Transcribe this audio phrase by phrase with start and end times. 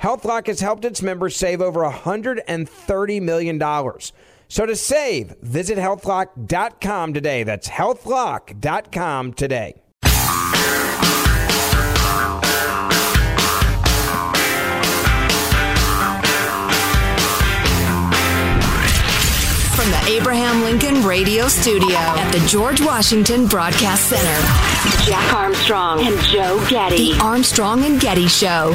[0.00, 3.60] HealthLock has helped its members save over $130 million.
[4.48, 7.42] So to save, visit healthlock.com today.
[7.42, 9.82] That's healthlock.com today.
[19.74, 26.18] From the Abraham Lincoln Radio Studio at the George Washington Broadcast Center, Jack Armstrong and
[26.24, 27.12] Joe Getty.
[27.12, 28.74] The Armstrong and Getty Show.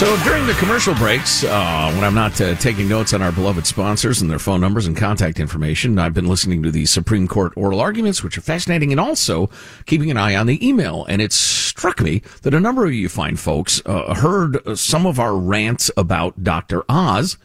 [0.00, 3.66] So during the commercial breaks, uh, when I'm not uh, taking notes on our beloved
[3.66, 7.52] sponsors and their phone numbers and contact information, I've been listening to the Supreme Court
[7.54, 9.50] oral arguments, which are fascinating, and also
[9.84, 11.04] keeping an eye on the email.
[11.04, 15.20] And it struck me that a number of you fine folks uh, heard some of
[15.20, 16.82] our rants about Dr.
[16.88, 17.36] Oz,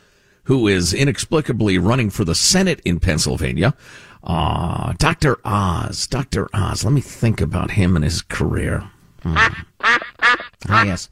[0.43, 3.73] who is inexplicably running for the Senate in Pennsylvania.
[4.23, 5.39] Uh, Dr.
[5.43, 6.47] Oz, Dr.
[6.53, 8.89] Oz, let me think about him and his career.
[9.23, 9.35] Hmm.
[10.69, 11.09] Ah, yes.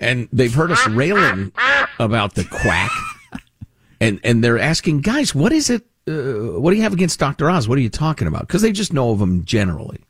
[0.00, 1.52] And they've heard us railing
[1.98, 2.90] about the quack.
[4.00, 5.82] And, and they're asking, guys, what is it?
[6.06, 7.48] Uh, what do you have against Dr.
[7.48, 7.68] Oz?
[7.68, 8.42] What are you talking about?
[8.42, 10.00] Because they just know of him generally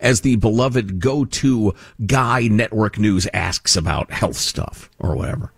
[0.00, 1.74] as the beloved go-to
[2.06, 5.52] guy network news asks about health stuff or whatever.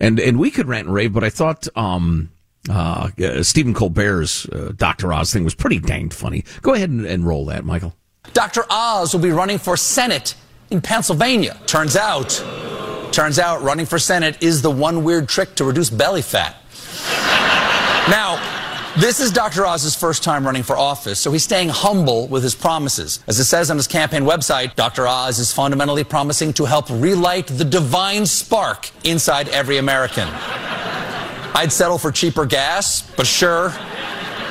[0.00, 2.30] And, and we could rant and rave, but I thought, um,
[2.68, 5.12] uh, uh, Stephen Colbert's uh, Dr.
[5.12, 6.44] Oz thing was pretty danged funny.
[6.62, 7.94] Go ahead and, and roll that, Michael.
[8.34, 8.64] Dr.
[8.70, 10.34] Oz will be running for Senate
[10.70, 11.58] in Pennsylvania.
[11.66, 12.30] Turns out,
[13.12, 16.56] turns out running for Senate is the one weird trick to reduce belly fat.
[18.10, 18.36] now,
[18.96, 19.64] this is Dr.
[19.64, 23.20] Oz's first time running for office, so he's staying humble with his promises.
[23.28, 25.06] As it says on his campaign website, Dr.
[25.06, 30.28] Oz is fundamentally promising to help relight the divine spark inside every American.
[31.54, 33.72] I'd settle for cheaper gas, but sure.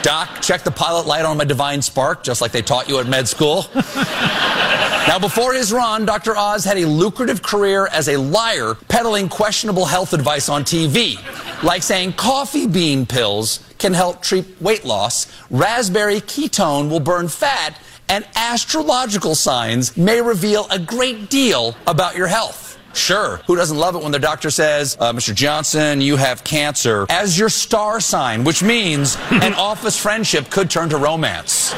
[0.07, 3.07] Doc, check the pilot light on my divine spark, just like they taught you at
[3.07, 3.66] med school.
[3.75, 6.38] now, before his run, Dr.
[6.38, 11.18] Oz had a lucrative career as a liar peddling questionable health advice on TV,
[11.62, 17.78] like saying coffee bean pills can help treat weight loss, raspberry ketone will burn fat,
[18.07, 22.67] and astrological signs may reveal a great deal about your health.
[22.97, 23.38] Sure.
[23.47, 25.33] Who doesn't love it when their doctor says, uh, Mr.
[25.33, 30.89] Johnson, you have cancer as your star sign, which means an office friendship could turn
[30.89, 31.74] to romance.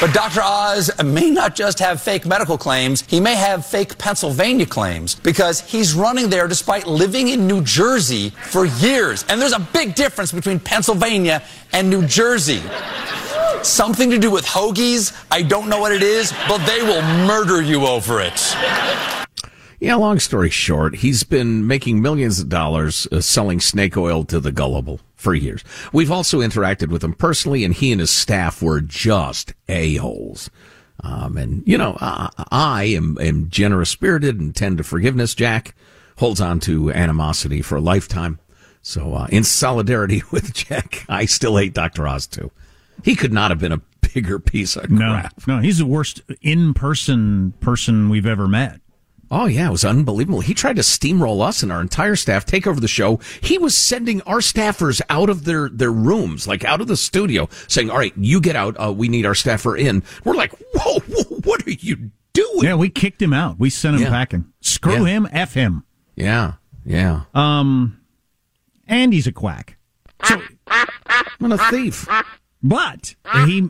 [0.00, 0.40] But Dr.
[0.42, 5.60] Oz may not just have fake medical claims, he may have fake Pennsylvania claims because
[5.60, 9.26] he's running there despite living in New Jersey for years.
[9.28, 12.62] And there's a big difference between Pennsylvania and New Jersey.
[13.62, 15.12] Something to do with hoagies.
[15.30, 19.19] I don't know what it is, but they will murder you over it.
[19.80, 24.38] Yeah, long story short, he's been making millions of dollars uh, selling snake oil to
[24.38, 25.64] the gullible for years.
[25.90, 30.50] We've also interacted with him personally, and he and his staff were just a-holes.
[31.02, 35.34] Um, and you know, I, I am, am generous spirited and tend to forgiveness.
[35.34, 35.74] Jack
[36.18, 38.38] holds on to animosity for a lifetime.
[38.82, 42.06] So, uh, in solidarity with Jack, I still hate Dr.
[42.06, 42.50] Oz too.
[43.02, 43.80] He could not have been a
[44.12, 45.46] bigger piece of No, crap.
[45.46, 48.80] no, he's the worst in person person we've ever met.
[49.32, 50.40] Oh yeah, it was unbelievable.
[50.40, 53.20] He tried to steamroll us and our entire staff, take over the show.
[53.40, 57.48] He was sending our staffers out of their, their rooms, like out of the studio,
[57.68, 58.74] saying, all right, you get out.
[58.82, 60.02] Uh, we need our staffer in.
[60.24, 62.60] We're like, whoa, whoa what are you doing?
[62.62, 63.58] Yeah, we kicked him out.
[63.60, 64.10] We sent him Yeah.
[64.10, 64.46] packing.
[64.62, 65.12] Screw Yeah.
[65.12, 65.84] him, F him.
[66.16, 66.54] Yeah,
[66.84, 67.22] yeah.
[67.32, 68.00] Um,
[68.88, 69.76] and he's a quack.
[70.24, 72.06] So, I'm a thief.
[72.62, 73.14] but
[73.46, 73.68] he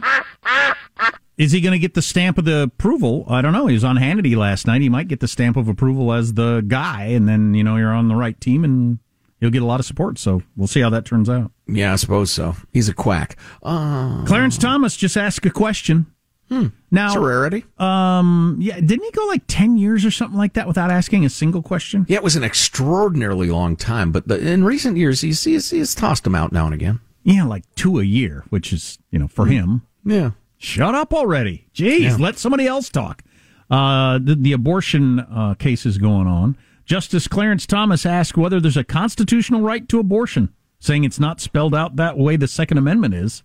[1.41, 3.25] is he going to get the stamp of the approval?
[3.27, 3.67] I don't know.
[3.67, 4.83] He was on Hannity last night.
[4.83, 7.95] He might get the stamp of approval as the guy, and then you know you're
[7.95, 8.99] on the right team, and
[9.41, 10.19] you'll get a lot of support.
[10.19, 11.51] So we'll see how that turns out.
[11.67, 12.57] Yeah, I suppose so.
[12.75, 13.39] He's a quack.
[13.63, 16.13] Uh, Clarence Thomas just asked a question.
[16.51, 16.67] Hmm.
[16.91, 17.65] Now, it's a rarity.
[17.79, 21.31] um, yeah, didn't he go like ten years or something like that without asking a
[21.31, 22.05] single question?
[22.07, 25.95] Yeah, it was an extraordinarily long time, but the, in recent years, he's, he's, he's
[25.95, 27.01] tossed him out now and again.
[27.23, 29.87] Yeah, like two a year, which is you know for him.
[30.05, 30.33] Yeah.
[30.63, 31.67] Shut up already.
[31.75, 32.17] Jeez, Yeah.
[32.17, 33.23] let somebody else talk.
[33.71, 36.55] Uh, the, the abortion uh, case is going on.
[36.85, 41.75] Justice Clarence Thomas asked whether there's a constitutional right to abortion, saying it's not spelled
[41.75, 43.43] out that way the Second Amendment is.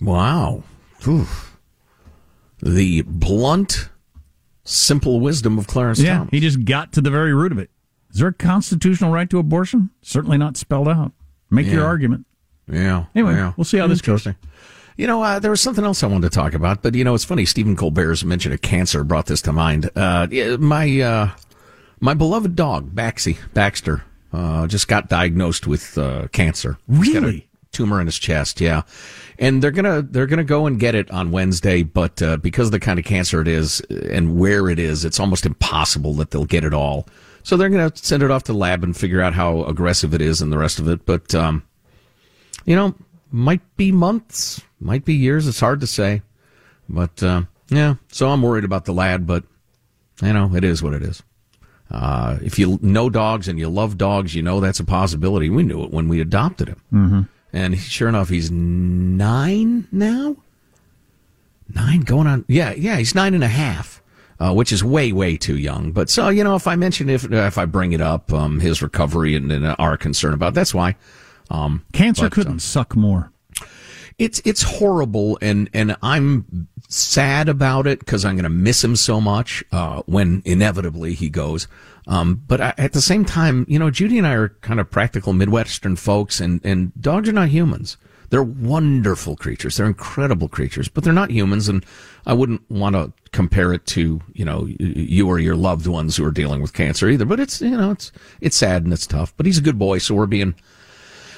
[0.00, 0.64] Wow.
[1.06, 1.56] Oof.
[2.60, 3.90] The blunt,
[4.64, 6.30] simple wisdom of Clarence yeah, Thomas.
[6.32, 7.70] he just got to the very root of it.
[8.10, 9.90] Is there a constitutional right to abortion?
[10.02, 11.12] Certainly not spelled out.
[11.48, 12.26] Make your argument.
[12.66, 13.04] Yeah.
[13.14, 13.52] Anyway, yeah.
[13.56, 14.26] we'll see how this goes.
[14.96, 17.14] You know, uh, there was something else I wanted to talk about, but you know,
[17.14, 17.44] it's funny.
[17.44, 19.90] Stephen Colbert's mention of cancer brought this to mind.
[19.94, 20.26] Uh,
[20.58, 21.30] my uh,
[22.00, 26.78] my beloved dog Baxi Baxter uh, just got diagnosed with uh, cancer.
[26.90, 27.48] He's got a Really?
[27.72, 28.58] tumor in his chest.
[28.58, 28.82] Yeah,
[29.38, 32.72] and they're gonna they're gonna go and get it on Wednesday, but uh, because of
[32.72, 36.46] the kind of cancer it is and where it is, it's almost impossible that they'll
[36.46, 37.06] get it all.
[37.42, 40.22] So they're gonna send it off to the lab and figure out how aggressive it
[40.22, 41.04] is and the rest of it.
[41.04, 41.64] But um,
[42.64, 42.94] you know,
[43.30, 45.46] might be months, might be years.
[45.46, 46.22] It's hard to say.
[46.88, 49.44] But, uh, yeah, so I'm worried about the lad, but,
[50.22, 51.22] you know, it is what it is.
[51.90, 55.48] Uh, if you know dogs and you love dogs, you know that's a possibility.
[55.50, 56.82] We knew it when we adopted him.
[56.92, 57.20] Mm-hmm.
[57.52, 60.36] And sure enough, he's nine now?
[61.74, 62.44] Nine going on.
[62.48, 64.02] Yeah, yeah, he's nine and a half.
[64.38, 65.92] Uh, which is way, way too young.
[65.92, 68.82] But so, you know, if I mention, if, if I bring it up, um, his
[68.82, 70.94] recovery and, and our concern about, that's why.
[71.50, 73.32] Um, Cancer but, couldn't um, suck more.
[74.18, 78.96] It's it's horrible, and and I'm sad about it because I'm going to miss him
[78.96, 81.68] so much uh, when inevitably he goes.
[82.06, 84.90] Um, but I, at the same time, you know, Judy and I are kind of
[84.90, 87.96] practical Midwestern folks, and and dogs are not humans.
[88.30, 89.76] They're wonderful creatures.
[89.76, 91.84] They're incredible creatures, but they're not humans, and
[92.24, 96.24] I wouldn't want to compare it to you know you or your loved ones who
[96.24, 97.26] are dealing with cancer either.
[97.26, 99.34] But it's you know it's it's sad and it's tough.
[99.36, 100.54] But he's a good boy, so we're being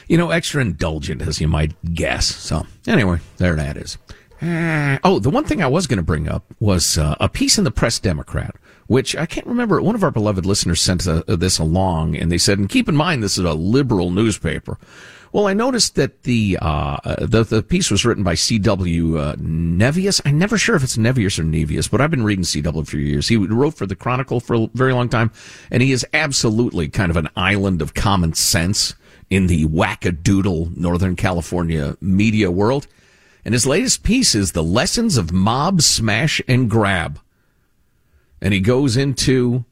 [0.08, 2.26] you know, extra indulgent, as you might guess.
[2.26, 3.98] So, anyway, there that is.
[4.40, 7.58] Uh, oh, the one thing I was going to bring up was uh, a piece
[7.58, 8.54] in the Press Democrat,
[8.86, 9.80] which I can't remember.
[9.82, 12.96] One of our beloved listeners sent uh, this along, and they said, and keep in
[12.96, 14.78] mind, this is a liberal newspaper.
[15.32, 19.18] Well, I noticed that the uh, the, the piece was written by C.W.
[19.18, 20.22] Uh, Nevius.
[20.24, 22.84] I'm never sure if it's Nevius or Nevius, but I've been reading C.W.
[22.84, 23.28] for years.
[23.28, 25.30] He wrote for the Chronicle for a very long time,
[25.70, 28.94] and he is absolutely kind of an island of common sense
[29.30, 32.86] in the wackadoodle Northern California media world.
[33.44, 37.20] And his latest piece is The Lessons of Mob Smash and Grab.
[38.40, 39.64] And he goes into,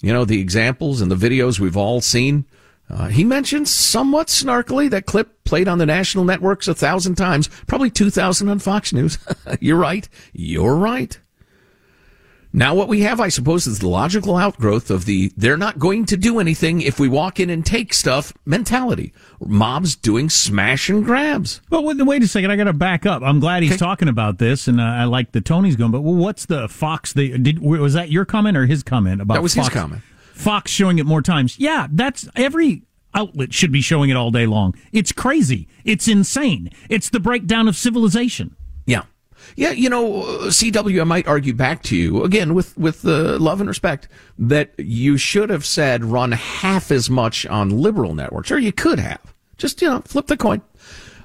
[0.00, 2.44] you know, the examples and the videos we've all seen.
[2.90, 7.48] Uh, he mentions somewhat snarkily that clip played on the national networks a thousand times,
[7.66, 9.18] probably 2,000 on Fox News.
[9.60, 10.08] You're right.
[10.32, 11.18] You're right.
[12.52, 16.06] Now, what we have, I suppose, is the logical outgrowth of the they're not going
[16.06, 19.12] to do anything if we walk in and take stuff mentality.
[19.40, 21.60] Mobs doing smash and grabs.
[21.68, 23.22] But wait, wait a second, I got to back up.
[23.22, 25.90] I'm glad he's talking about this, and uh, I like the Tony's going.
[25.90, 27.12] But well, what's the Fox?
[27.12, 29.34] The did was that your comment or his comment about?
[29.34, 30.02] That was his comment.
[30.32, 31.58] Fox showing it more times.
[31.58, 34.74] Yeah, that's every outlet should be showing it all day long.
[34.92, 35.68] It's crazy.
[35.84, 36.70] It's insane.
[36.88, 38.56] It's the breakdown of civilization.
[38.86, 39.02] Yeah.
[39.56, 43.38] Yeah, you know, uh, CW, I might argue back to you, again, with, with uh,
[43.38, 48.50] love and respect, that you should have said run half as much on liberal networks,
[48.50, 49.34] or you could have.
[49.56, 50.62] Just, you know, flip the coin.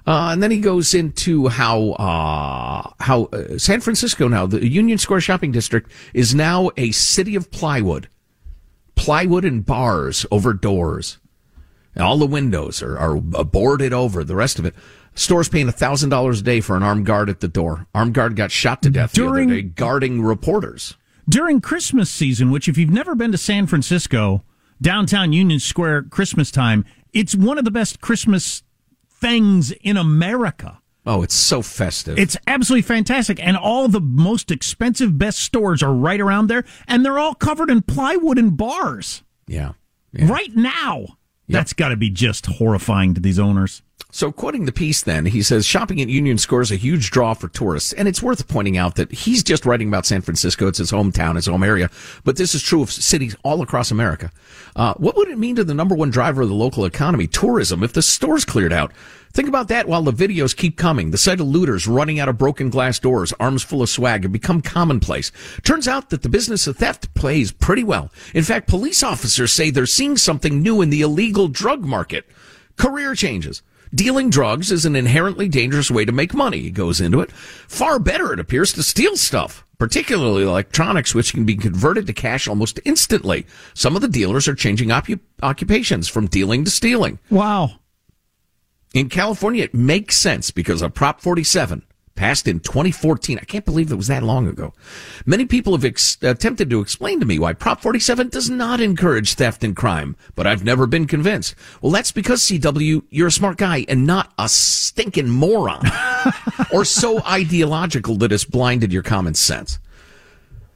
[0.05, 4.97] Uh, and then he goes into how uh, how uh, San Francisco now, the Union
[4.97, 8.09] Square shopping district, is now a city of plywood,
[8.95, 11.19] plywood and bars over doors.
[11.95, 14.23] And all the windows are, are boarded over.
[14.23, 14.73] The rest of it,
[15.15, 17.85] Store's paying thousand dollars a day for an armed guard at the door.
[17.93, 20.95] Armed guard got shot to death During- the other day guarding reporters.
[21.29, 24.43] during Christmas season, which if you've never been to San Francisco,
[24.81, 28.63] downtown Union Square Christmas time, it's one of the best Christmas
[29.09, 30.79] things in America.
[31.05, 32.17] Oh, it's so festive.
[32.17, 33.37] It's absolutely fantastic.
[33.45, 37.69] And all the most expensive best stores are right around there and they're all covered
[37.69, 39.21] in plywood and bars.
[39.47, 39.73] yeah.
[40.13, 40.27] yeah.
[40.31, 41.05] Right now.
[41.49, 43.83] That's got to be just horrifying to these owners.
[44.15, 47.33] So, quoting the piece, then, he says shopping at Union Square is a huge draw
[47.33, 47.93] for tourists.
[47.93, 50.67] And it's worth pointing out that he's just writing about San Francisco.
[50.67, 51.89] It's his hometown, his home area.
[52.23, 54.29] But this is true of cities all across America.
[54.75, 57.81] Uh, what would it mean to the number one driver of the local economy, tourism,
[57.81, 58.91] if the stores cleared out?
[59.31, 61.09] Think about that while the videos keep coming.
[61.09, 64.31] The sight of looters running out of broken glass doors, arms full of swag, have
[64.31, 65.31] become commonplace.
[65.63, 68.11] Turns out that the business of theft plays pretty well.
[68.35, 72.27] In fact, police officers say they're seeing something new in the illegal drug market.
[72.77, 73.63] Career changes.
[73.93, 76.61] Dealing drugs is an inherently dangerous way to make money.
[76.61, 77.31] He goes into it.
[77.31, 82.47] Far better, it appears, to steal stuff, particularly electronics, which can be converted to cash
[82.47, 83.45] almost instantly.
[83.75, 87.19] Some of the dealers are changing occup- occupations from dealing to stealing.
[87.29, 87.73] Wow.
[88.95, 91.83] In California, it makes sense because of Prop 47
[92.15, 93.39] passed in 2014.
[93.39, 94.73] I can't believe it was that long ago.
[95.25, 99.33] Many people have ex- attempted to explain to me why Prop 47 does not encourage
[99.33, 101.55] theft and crime, but I've never been convinced.
[101.81, 105.85] Well, that's because CW, you're a smart guy and not a stinking moron
[106.73, 109.79] or so ideological that it's blinded your common sense.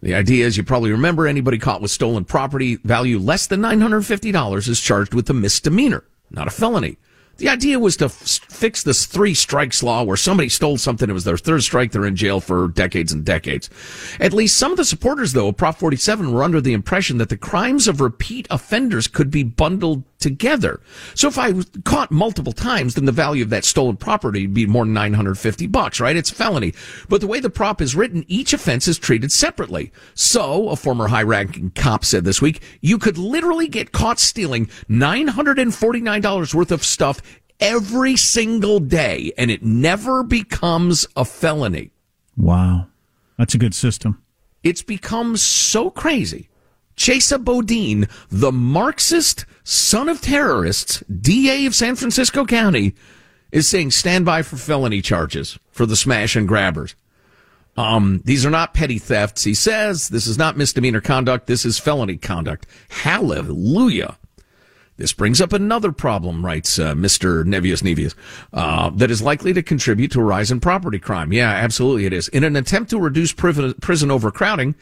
[0.01, 4.67] The idea is you probably remember anybody caught with stolen property value less than $950
[4.67, 6.98] is charged with a misdemeanor, not a felony.
[7.38, 11.10] The idea was to f- fix this three strikes law where somebody stole something.
[11.10, 11.91] It was their third strike.
[11.91, 13.70] They're in jail for decades and decades.
[14.20, 17.29] At least some of the supporters, though, of Prop 47 were under the impression that
[17.29, 20.80] the crimes of repeat offenders could be bundled together.
[21.16, 24.54] So if I was caught multiple times, then the value of that stolen property would
[24.54, 26.16] be more than 950 bucks, right?
[26.16, 26.74] It's a felony.
[27.10, 29.92] But the way the prop is written, each offense is treated separately.
[30.14, 36.54] So, a former high-ranking cop said this week, you could literally get caught stealing $949
[36.54, 37.22] worth of stuff
[37.60, 41.92] every single day, and it never becomes a felony.
[42.36, 42.88] Wow.
[43.38, 44.22] That's a good system.
[44.64, 46.50] It's become so crazy.
[46.98, 52.96] Chesa Boudin, the Marxist son of terrorists, DA of San Francisco County,
[53.51, 56.96] is saying stand by for felony charges for the smash and grabbers.
[57.77, 59.44] Um, these are not petty thefts.
[59.44, 61.46] He says this is not misdemeanor conduct.
[61.46, 62.66] This is felony conduct.
[62.89, 64.18] Hallelujah.
[64.98, 67.46] This brings up another problem, writes uh, Mr.
[67.46, 68.16] Nevius Nevius,
[68.51, 71.32] uh, that is likely to contribute to a rise in property crime.
[71.32, 72.30] Yeah, absolutely it is.
[72.30, 74.74] In an attempt to reduce prison, prison overcrowding,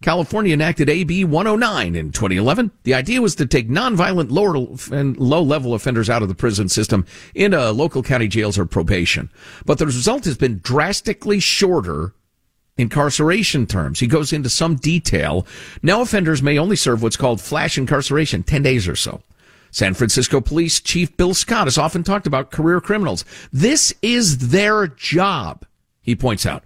[0.00, 2.70] California enacted AB 109 in 2011.
[2.82, 4.56] The idea was to take nonviolent lower
[4.96, 9.30] and low level offenders out of the prison system into local county jails or probation.
[9.64, 12.14] But the result has been drastically shorter
[12.76, 14.00] incarceration terms.
[14.00, 15.46] He goes into some detail.
[15.82, 19.22] Now offenders may only serve what's called flash incarceration, 10 days or so.
[19.70, 23.24] San Francisco Police Chief Bill Scott has often talked about career criminals.
[23.52, 25.66] This is their job,
[26.00, 26.62] he points out.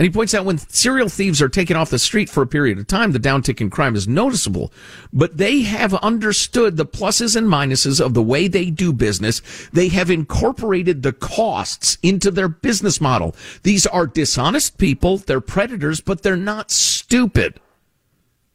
[0.00, 2.78] And he points out when serial thieves are taken off the street for a period
[2.78, 4.72] of time, the downtick in crime is noticeable.
[5.12, 9.42] But they have understood the pluses and minuses of the way they do business.
[9.74, 13.36] They have incorporated the costs into their business model.
[13.62, 15.18] These are dishonest people.
[15.18, 17.60] They're predators, but they're not stupid.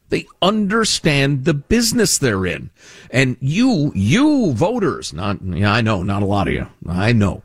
[0.10, 2.72] They understand the business they're in.
[3.12, 6.66] And you, you voters, not, I know, not a lot of you.
[6.90, 7.44] I know.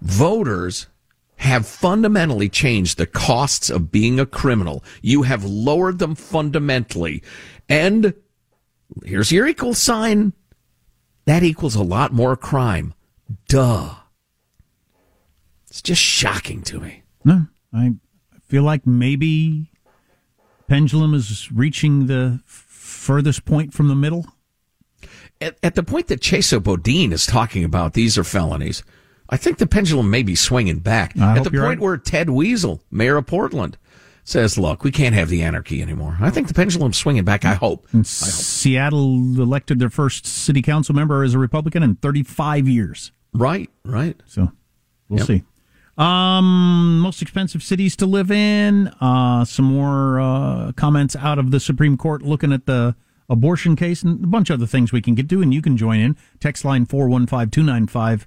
[0.00, 0.86] Voters
[1.40, 4.84] have fundamentally changed the costs of being a criminal.
[5.00, 7.22] You have lowered them fundamentally.
[7.66, 8.12] And
[9.02, 10.34] here's your equal sign.
[11.24, 12.92] That equals a lot more crime.
[13.48, 13.94] Duh.
[15.68, 17.04] It's just shocking to me.
[17.24, 17.94] No, I
[18.46, 19.70] feel like maybe
[20.68, 24.26] pendulum is reaching the furthest point from the middle.
[25.40, 28.82] At, at the point that Chesa Boudin is talking about, these are felonies.
[29.30, 31.16] I think the pendulum may be swinging back.
[31.18, 31.78] I At the point right.
[31.80, 33.78] where Ted Weasel, mayor of Portland,
[34.24, 36.18] says, look, we can't have the anarchy anymore.
[36.20, 37.44] I think the pendulum's swinging back.
[37.44, 37.86] I hope.
[37.94, 38.06] I hope.
[38.06, 43.12] Seattle elected their first city council member as a Republican in 35 years.
[43.32, 44.20] Right, right.
[44.26, 44.50] So
[45.08, 45.26] we'll Yep.
[45.26, 45.42] see.
[45.96, 48.88] Um, most expensive cities to live in.
[49.00, 52.94] Uh, some more uh, comments out of the Supreme Court looking at the
[53.28, 55.76] abortion case and a bunch of other things we can get to, and you can
[55.76, 56.16] join in.
[56.40, 58.26] Text line 415 295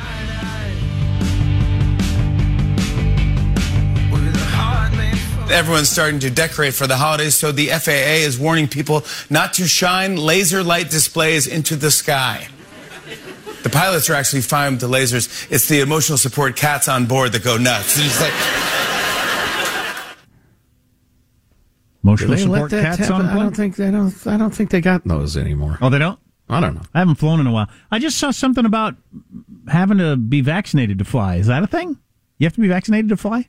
[5.51, 9.67] Everyone's starting to decorate for the holidays, so the FAA is warning people not to
[9.67, 12.47] shine laser light displays into the sky.
[13.63, 15.51] The pilots are actually fine with the lasers.
[15.51, 17.97] It's the emotional support cats on board that go nuts.
[17.97, 18.33] It's just like,
[22.03, 23.13] Emotional support cats happen?
[23.13, 24.27] on I don't think they don't.
[24.27, 25.77] I don't think they got those anymore.
[25.81, 26.19] Oh, they don't.
[26.49, 26.81] I don't know.
[26.93, 27.69] I haven't flown in a while.
[27.91, 28.95] I just saw something about
[29.67, 31.35] having to be vaccinated to fly.
[31.35, 31.99] Is that a thing?
[32.39, 33.47] You have to be vaccinated to fly?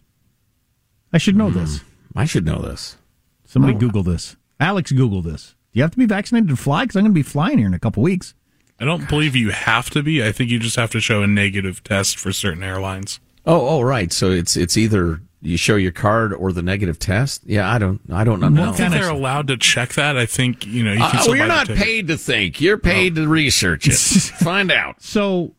[1.14, 1.80] I should know this.
[2.14, 2.97] I should know this.
[3.45, 4.37] Somebody Google this.
[4.61, 5.54] Alex, Google this.
[5.73, 6.85] Do you have to be vaccinated to fly?
[6.85, 8.35] Because I'm going to be flying here in a couple weeks.
[8.81, 10.25] I don't believe you have to be.
[10.25, 13.21] I think you just have to show a negative test for certain airlines.
[13.47, 14.12] Oh, oh, right.
[14.12, 17.42] So it's it's either you show your card or the negative test.
[17.47, 18.00] Yeah, I don't.
[18.12, 18.47] I don't know.
[18.47, 20.16] I don't think they're allowed to check that.
[20.16, 20.92] I think you know.
[20.92, 22.61] You can Uh, still well, you're not paid to think.
[22.61, 23.92] You're paid to research it.
[24.45, 25.02] Find out.
[25.02, 25.54] So,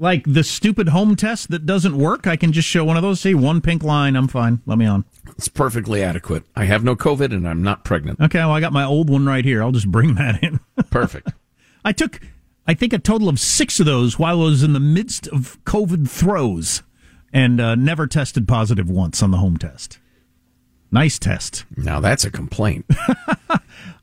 [0.00, 3.20] like the stupid home test that doesn't work, I can just show one of those.
[3.20, 4.16] See, one pink line.
[4.16, 4.62] I'm fine.
[4.64, 5.04] Let me on.
[5.36, 6.44] It's perfectly adequate.
[6.56, 8.18] I have no COVID and I'm not pregnant.
[8.18, 9.62] Okay, well, I got my old one right here.
[9.62, 10.58] I'll just bring that in.
[10.90, 11.32] Perfect.
[11.84, 12.18] I took,
[12.66, 15.62] I think, a total of six of those while I was in the midst of
[15.64, 16.82] COVID throes
[17.32, 19.98] and uh, never tested positive once on the home test.
[20.90, 21.66] Nice test.
[21.76, 22.86] Now that's a complaint.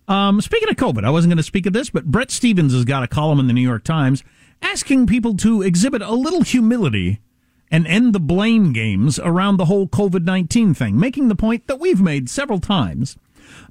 [0.07, 2.85] Um, speaking of COVID, I wasn't going to speak of this, but Bret Stephens has
[2.85, 4.23] got a column in the New York Times
[4.61, 7.19] asking people to exhibit a little humility
[7.69, 11.79] and end the blame games around the whole COVID 19 thing, making the point that
[11.79, 13.17] we've made several times.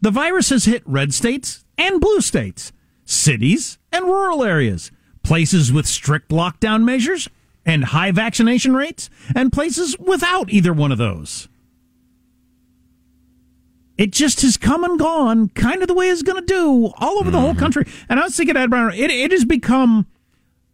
[0.00, 2.72] The virus has hit red states and blue states,
[3.04, 4.90] cities and rural areas,
[5.22, 7.28] places with strict lockdown measures
[7.64, 11.48] and high vaccination rates, and places without either one of those
[13.98, 17.18] it just has come and gone, kind of the way it's going to do all
[17.18, 17.58] over the whole mm-hmm.
[17.58, 17.86] country.
[18.08, 20.06] And I was thinking, Ed Brown, it, it has become,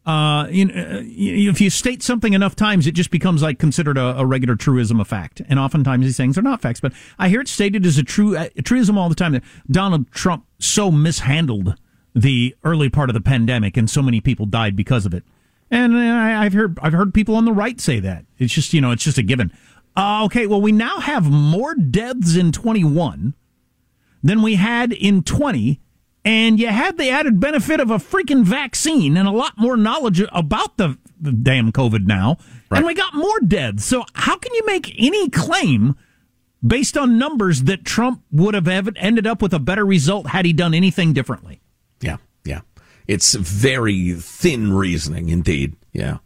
[0.05, 3.97] uh, you know, uh, if you state something enough times, it just becomes like considered
[3.97, 5.43] a, a regular truism, a fact.
[5.49, 8.37] And oftentimes these things are not facts, but I hear it stated as a true
[8.37, 11.77] a truism all the time that Donald Trump so mishandled
[12.15, 15.25] the early part of the pandemic, and so many people died because of it.
[15.71, 18.81] And I, I've heard I've heard people on the right say that it's just you
[18.81, 19.53] know it's just a given.
[19.97, 23.35] Uh, okay, well we now have more deaths in 21
[24.23, 25.81] than we had in 20,
[26.25, 30.23] and you had the added benefit of a freaking vaccine and a lot more knowledge
[30.33, 32.39] about the, the damn COVID now,
[32.71, 33.85] and we got more deaths.
[33.85, 35.97] So how can you make any claim
[36.65, 40.45] based on numbers that Trump would have ev- ended up with a better result had
[40.47, 41.61] he done anything differently?
[42.01, 42.61] Yeah, yeah.
[43.09, 45.77] It's very thin reasoning indeed.
[45.93, 46.19] Yeah.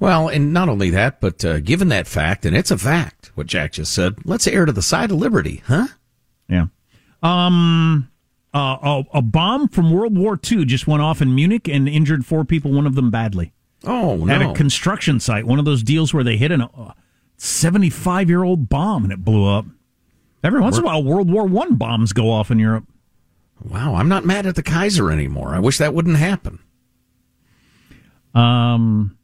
[0.00, 3.46] Well, and not only that, but uh, given that fact, and it's a fact, what
[3.46, 5.88] Jack just said, let's err to the side of liberty, huh?
[6.48, 6.66] Yeah.
[7.22, 8.10] Um,
[8.52, 12.26] uh, a, a bomb from World War II just went off in Munich and injured
[12.26, 13.52] four people, one of them badly.
[13.84, 14.32] Oh, no.
[14.32, 16.94] At a construction site, one of those deals where they hit a
[17.36, 19.66] 75 year old bomb and it blew up.
[20.42, 22.84] Every once in a while, World War One bombs go off in Europe.
[23.62, 25.54] Wow, I'm not mad at the Kaiser anymore.
[25.54, 26.60] I wish that wouldn't happen.
[28.34, 29.18] Um,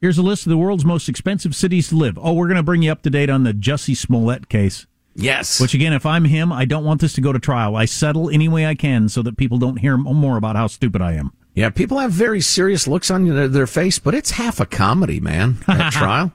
[0.00, 2.18] here's a list of the world's most expensive cities to live.
[2.20, 4.86] Oh, we're going to bring you up to date on the Jussie Smollett case.
[5.16, 5.60] Yes.
[5.60, 7.74] Which again, if I'm him, I don't want this to go to trial.
[7.74, 11.00] I settle any way I can so that people don't hear more about how stupid
[11.00, 11.32] I am.
[11.54, 15.20] Yeah, people have very serious looks on their, their face, but it's half a comedy,
[15.20, 15.56] man.
[15.66, 16.32] That trial.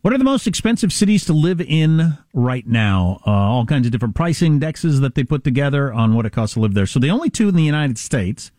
[0.00, 3.20] What are the most expensive cities to live in right now?
[3.26, 6.54] Uh, all kinds of different price indexes that they put together on what it costs
[6.54, 6.86] to live there.
[6.86, 8.50] So the only two in the United States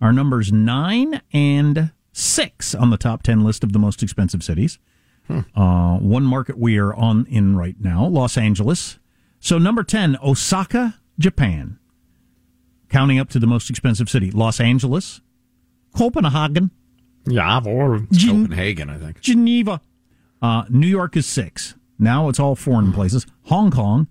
[0.00, 4.78] are numbers nine and six on the top 10 list of the most expensive cities.
[5.54, 8.98] Uh, one market we are on in right now, Los Angeles.
[9.40, 11.78] So number 10, Osaka, Japan.
[12.88, 15.20] Counting up to the most expensive city, Los Angeles,
[15.96, 16.70] Copenhagen,
[17.26, 19.20] Yeah, or Gen- Copenhagen, I think.
[19.20, 19.80] Geneva.
[20.40, 21.74] Uh, New York is six.
[21.98, 23.26] Now it's all foreign places.
[23.44, 24.08] Hong Kong.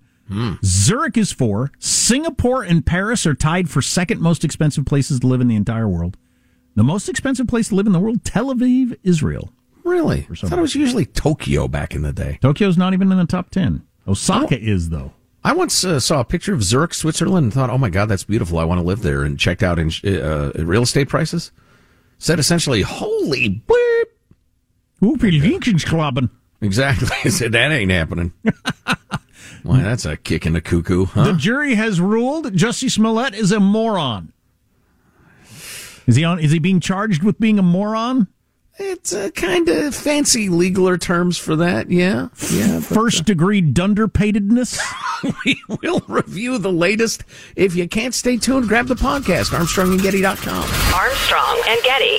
[0.64, 1.70] Zurich is four.
[1.78, 5.86] Singapore and Paris are tied for second most expensive places to live in the entire
[5.88, 6.16] world.
[6.74, 9.52] The most expensive place to live in the world, Tel Aviv, Israel.
[9.84, 10.26] Really?
[10.30, 12.38] I thought it was usually Tokyo back in the day.
[12.40, 13.82] Tokyo's not even in the top 10.
[14.06, 15.12] Osaka is, though.
[15.44, 18.22] I once uh, saw a picture of Zurich, Switzerland, and thought, "Oh my God, that's
[18.22, 18.58] beautiful!
[18.58, 21.50] I want to live there." And checked out in uh, real estate prices.
[22.18, 24.04] Said essentially, "Holy bleep!"
[25.84, 26.30] Clubbing.
[26.60, 27.08] Exactly.
[27.24, 28.32] I said that ain't happening.
[29.64, 33.60] Why, that's a kick in the cuckoo, The jury has ruled Jussie Smollett is a
[33.60, 34.32] moron.
[36.06, 36.38] Is he on?
[36.38, 38.28] Is he being charged with being a moron?
[38.78, 42.28] It's uh, a kind of fancy legaler terms for that, yeah.
[42.50, 42.76] Yeah.
[42.76, 44.80] Uh, First degree dunderpatedness.
[45.44, 47.24] we will review the latest.
[47.54, 50.94] If you can't stay tuned, grab the podcast, ArmstrongandGetty.com.
[50.94, 52.18] Armstrong and Getty.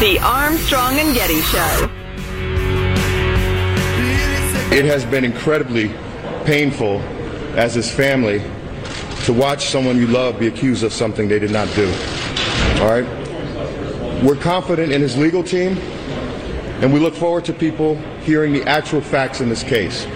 [0.00, 1.90] The Armstrong and Getty Show.
[4.74, 5.88] It has been incredibly
[6.46, 7.00] painful
[7.54, 8.42] as his family
[9.24, 11.86] to watch someone you love be accused of something they did not do.
[12.80, 14.24] All right?
[14.24, 15.76] We're confident in his legal team,
[16.80, 20.06] and we look forward to people hearing the actual facts in this case.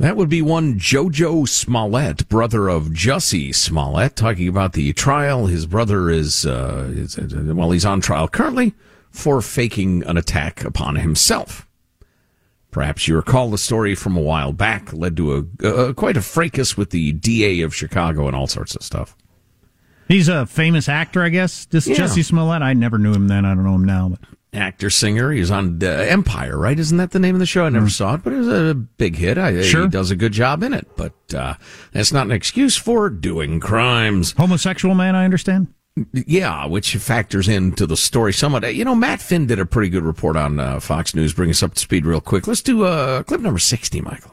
[0.00, 5.46] That would be one Jojo Smollett, brother of Jussie Smollett, talking about the trial.
[5.46, 8.74] His brother is, uh, is uh, well, he's on trial currently
[9.12, 11.68] for faking an attack upon himself.
[12.70, 16.22] Perhaps you recall the story from a while back, led to a uh, quite a
[16.22, 19.14] fracas with the DA of Chicago and all sorts of stuff.
[20.08, 21.66] He's a famous actor, I guess.
[21.66, 21.96] This Yeah.
[21.96, 22.62] Jussie Smollett.
[22.62, 23.44] I never knew him then.
[23.44, 24.08] I don't know him now.
[24.08, 24.20] But
[24.54, 25.32] Actor, singer.
[25.32, 26.78] He was on uh, Empire, right?
[26.78, 27.64] Isn't that the name of the show?
[27.64, 29.38] I never saw it, but it was a big hit.
[29.38, 29.84] I, Sure.
[29.84, 31.54] He does a good job in it, but uh,
[31.92, 34.32] that's not an excuse for doing crimes.
[34.32, 35.72] homosexual man, I understand.
[36.12, 38.74] Yeah, which factors into the story somewhat.
[38.74, 41.34] You know, Matt Finn did a pretty good report on uh, Fox News.
[41.34, 42.46] Bring us up to speed real quick.
[42.46, 44.31] Let's do uh, clip number 60, Michael.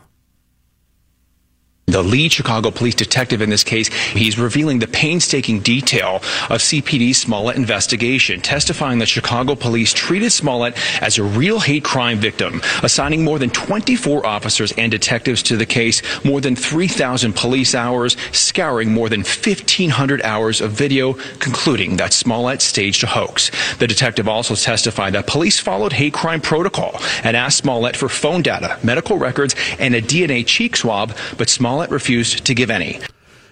[1.90, 6.18] The lead Chicago police detective in this case, he's revealing the painstaking detail
[6.50, 12.20] of CPD's Smollett investigation, testifying that Chicago police treated Smollett as a real hate crime
[12.20, 17.74] victim, assigning more than 24 officers and detectives to the case, more than 3,000 police
[17.74, 23.50] hours, scouring more than 1,500 hours of video, concluding that Smollett staged a hoax.
[23.78, 28.44] The detective also testified that police followed hate crime protocol and asked Smollett for phone
[28.44, 33.00] data, medical records, and a DNA cheek swab, but Smollett refused to give any.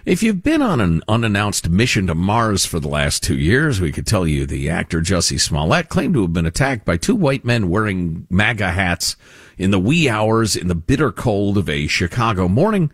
[0.07, 3.91] If you've been on an unannounced mission to Mars for the last two years, we
[3.91, 7.43] could tell you the actor Jussie Smollett claimed to have been attacked by two white
[7.43, 9.17] men wearing MAGA hats
[9.57, 12.89] in the wee hours in the bitter cold of a Chicago morning.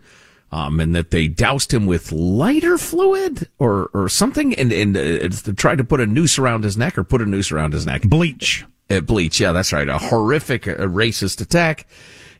[0.50, 5.52] Um, and that they doused him with lighter fluid or, or something and, and uh,
[5.56, 8.02] tried to put a noose around his neck or put a noose around his neck.
[8.02, 8.64] Bleach.
[8.90, 9.38] Uh, bleach.
[9.40, 9.88] Yeah, that's right.
[9.88, 11.86] A horrific uh, racist attack,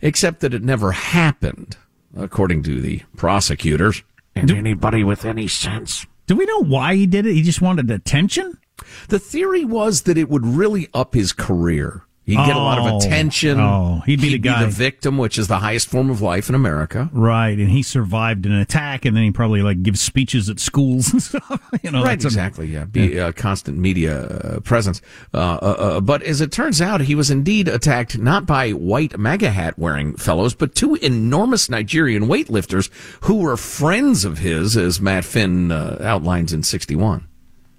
[0.00, 1.76] except that it never happened
[2.16, 4.03] according to the prosecutors.
[4.35, 6.07] And Do- anybody with any sense.
[6.27, 7.35] Do we know why he did it?
[7.35, 8.59] He just wanted attention?
[9.09, 12.03] The theory was that it would really up his career.
[12.26, 12.96] He'd get a lot of Oh.
[12.96, 13.60] attention.
[13.60, 14.64] Oh, he'd be the guy.
[14.64, 17.10] the victim, which is the highest form of life in America.
[17.12, 21.08] Right, and he survived an attack, and then he probably like gives speeches at schools
[21.12, 21.60] and stuff.
[21.82, 22.66] You know, right, that's a- exactly.
[22.68, 25.02] Yeah, be a constant media uh, presence.
[25.34, 29.18] Uh, uh, uh, but as it turns out, he was indeed attacked not by white
[29.18, 32.88] MAGA hat wearing fellows, but two enormous Nigerian weightlifters
[33.24, 37.26] who were friends of his, as Matt Finn uh, outlines in '61.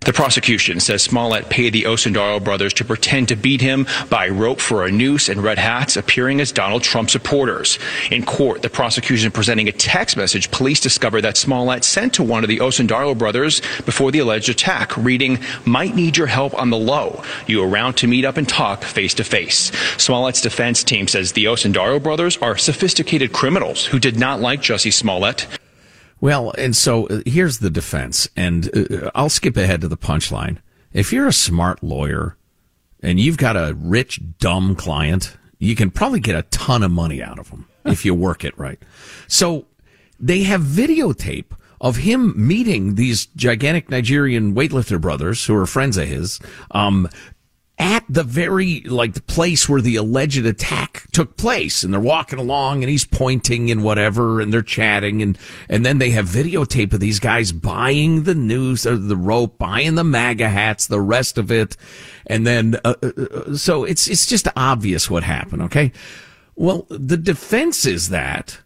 [0.05, 4.61] The prosecution says Smollett paid the Osundairo brothers to pretend to beat him by rope
[4.61, 7.79] for a noose and red hats, appearing as Donald Trump supporters.
[8.11, 12.43] In court, the prosecution presenting a text message police discovered that Smollett sent to one
[12.43, 16.77] of the Osundairo brothers before the alleged attack, reading, Might need your help on the
[16.77, 17.23] low.
[17.47, 19.71] You around to meet up and talk face to face.
[19.97, 24.93] Smollett's defense team says the Osundairo brothers are sophisticated criminals who did not like Jussie
[24.93, 25.47] Smollett.
[26.25, 30.57] Well, and so uh, here's the defense, and uh, I'll skip ahead to the punchline.
[30.91, 32.35] If you're a smart lawyer
[33.03, 37.21] and you've got a rich, dumb client, you can probably get a ton of money
[37.21, 38.79] out of them if you work it right.
[39.27, 39.67] So
[40.19, 46.07] they have videotape of him meeting these gigantic Nigerian weightlifter brothers who are friends of
[46.07, 46.39] his,
[46.71, 47.07] um,
[47.77, 52.39] at the very like the place where the alleged attack took place and they're walking
[52.39, 56.93] along and he's pointing and whatever and they're chatting and and then they have videotape
[56.93, 61.37] of these guys buying the news or the rope buying the maga hats the rest
[61.37, 61.75] of it
[62.27, 65.91] and then uh, uh, uh, so it's it's just obvious what happened okay
[66.55, 68.59] well the defense is that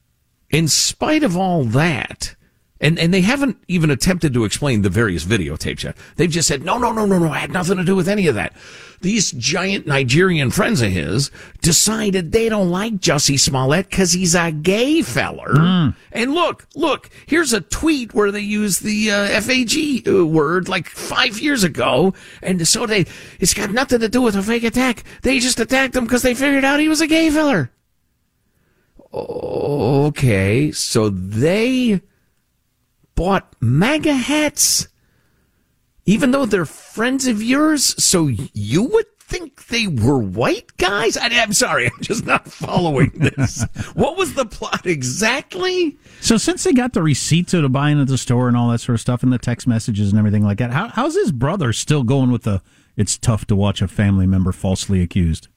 [0.51, 2.35] in spite of all that
[2.81, 5.97] and and they haven't even attempted to explain the various videotapes yet.
[6.15, 8.27] They've just said, no, no, no, no, no, I had nothing to do with any
[8.27, 8.53] of that.
[9.01, 11.31] These giant Nigerian friends of his
[11.61, 15.53] decided they don't like Jussie Smollett because he's a gay feller.
[16.11, 20.87] And look, look, here's a tweet where they use the uh, FAG uh, word like
[20.87, 22.13] five years ago.
[22.41, 23.05] And so they,
[23.39, 25.03] it's got nothing to do with a fake attack.
[25.21, 27.71] They just attacked him because they figured out he was a gay feller.
[29.13, 32.01] Okay, so they
[33.15, 34.87] bought MAGA hats,
[36.09, 37.95] even though they're friends of yours.
[38.03, 41.15] So you would think they were white guys?
[41.15, 43.63] I, am sorry, I'm just not following this.
[43.93, 45.99] what was the plot exactly?
[46.19, 48.79] So since they got the receipts of the buying at the store and all that
[48.79, 51.71] sort of stuff and the text messages and everything like that, how, how's his brother
[51.73, 52.63] still going with the
[52.97, 55.47] it's tough to watch a family member falsely accused?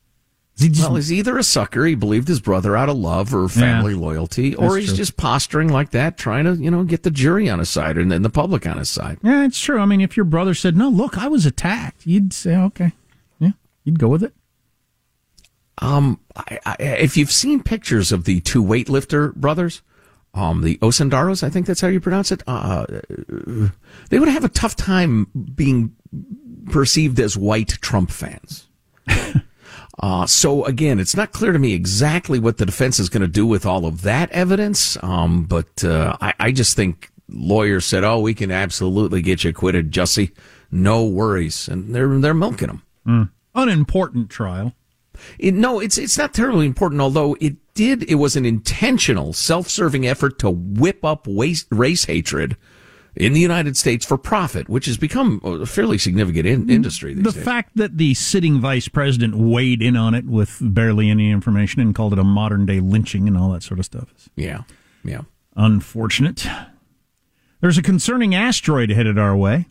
[0.62, 3.34] Is he just, well, he's either a sucker, he believed his brother out of love
[3.34, 4.96] or family Yeah, loyalty, or he's true.
[4.96, 8.10] just posturing like that, trying to, you know, get the jury on his side and
[8.12, 9.18] then the public on his side.
[9.22, 9.78] yeah, it's true.
[9.80, 12.92] I mean, if your brother said, no, look, I was attacked, you'd say, okay.
[13.40, 13.50] Yeah,
[13.84, 14.34] you'd go with it.
[15.78, 19.82] Um, I, I, if you've seen pictures of the two weightlifter brothers,
[20.34, 22.42] um, the Osundairos, I think that's how you pronounce it.
[22.46, 22.86] Uh,
[24.10, 25.94] they would have a tough time being
[26.70, 28.68] perceived as white Trump fans.
[29.98, 33.28] Uh, so again, it's not clear to me exactly what the defense is going to
[33.28, 34.96] do with all of that evidence.
[35.02, 39.50] Um, but uh, I, I just think lawyers said, "Oh, we can absolutely get you
[39.50, 40.32] acquitted, Jussie.
[40.70, 42.82] No worries," and they're they're milking him.
[43.06, 43.30] Mm.
[43.54, 44.72] Unimportant trial.
[45.38, 47.00] It, no, it's it's not terribly important.
[47.00, 52.56] Although it did, it was an intentional, self-serving effort to whip up race, race hatred
[53.14, 57.24] in the United States for profit, which has become a fairly significant in, industry these
[57.24, 57.44] The days.
[57.44, 61.94] fact that the sitting vice president weighed in on it with barely any information and
[61.94, 64.62] called it a modern day lynching and all that sort of stuff is yeah,
[65.04, 65.22] yeah.
[65.56, 66.46] unfortunate.
[67.60, 69.66] There's a concerning asteroid headed our way.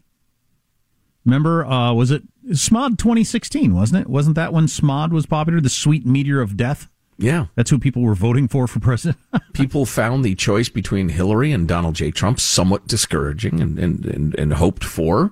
[1.25, 4.09] Remember, uh, was it SMOD 2016, wasn't it?
[4.09, 6.87] Wasn't that when SMOD was popular, the sweet meteor of death?
[7.21, 7.45] Yeah.
[7.55, 9.17] That's who people were voting for for president.
[9.53, 12.09] People found the choice between Hillary and Donald J.
[12.11, 15.31] Trump somewhat discouraging and, and, and, and hoped for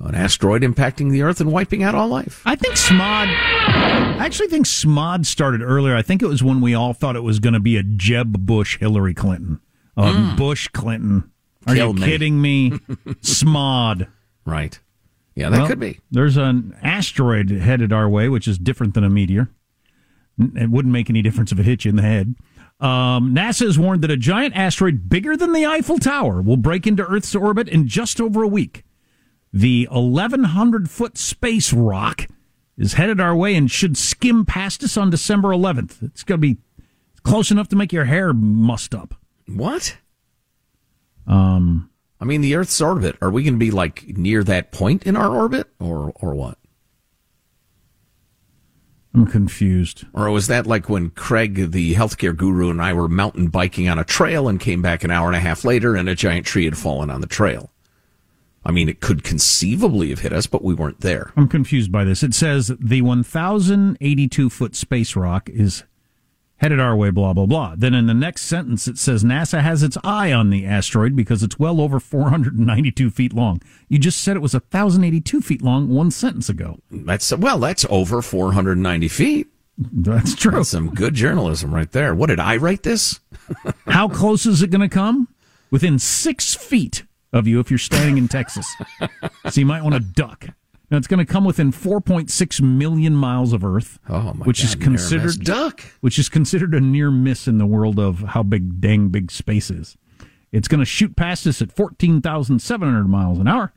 [0.00, 2.42] an asteroid impacting the Earth and wiping out all life.
[2.44, 3.28] I think SMOD.
[3.28, 5.94] I actually think SMOD started earlier.
[5.94, 8.44] I think it was when we all thought it was going to be a Jeb
[8.44, 9.60] Bush Hillary Clinton.
[9.96, 10.36] Mm.
[10.36, 11.30] Bush Clinton.
[11.68, 12.00] Are Kill you me.
[12.06, 12.70] kidding me?
[13.22, 14.08] SMOD.
[14.44, 14.80] Right.
[15.36, 16.00] Yeah, that Well, could be.
[16.10, 19.48] There's an asteroid headed our way, which is different than a meteor.
[20.56, 22.34] It wouldn't make any difference if it hit you in the head.
[22.80, 26.86] Um, NASA has warned that a giant asteroid bigger than the Eiffel Tower will break
[26.86, 28.84] into Earth's orbit in just over a week.
[29.52, 32.26] The 1,100 foot space rock
[32.76, 36.02] is headed our way and should skim past us on December 11th.
[36.02, 36.58] It's going to be
[37.22, 39.14] close enough to make your hair mussed up.
[39.46, 39.96] What?
[41.26, 43.16] Um, I mean, the Earth's orbit.
[43.20, 46.58] Are we going to be like near that point in our orbit, or or what?
[49.14, 50.06] I'm confused.
[50.14, 53.98] Or was that like when Craig, the healthcare guru, and I were mountain biking on
[53.98, 56.64] a trail and came back an hour and a half later, and a giant tree
[56.64, 57.70] had fallen on the trail?
[58.64, 61.32] I mean, it could conceivably have hit us, but we weren't there.
[61.36, 62.22] I'm confused by this.
[62.22, 65.82] It says the 1,082 foot space rock is
[66.62, 67.74] headed our way, blah, blah, blah.
[67.76, 71.42] Then in the next sentence, it says NASA has its eye on the asteroid because
[71.42, 73.60] it's well over 492 feet long.
[73.88, 76.78] You just said it was 1,082 feet long one sentence ago.
[76.90, 79.48] That's well, that's over 490 feet.
[79.76, 80.52] That's true.
[80.52, 82.14] That's some good journalism right there.
[82.14, 83.18] What did I write this?
[83.86, 85.28] How close is it going to come?
[85.72, 88.66] Within six feet of you if you're standing in Texas.
[89.50, 90.46] so you might want to duck.
[90.92, 94.74] Now it's going to come within 4.6 million miles of Earth, oh my which is
[94.74, 95.08] God, miss.
[95.08, 99.08] considered duck, which is considered a near miss in the world of how big dang
[99.08, 99.96] big space is.
[100.52, 103.72] It's going to shoot past us at 14,700 miles an hour.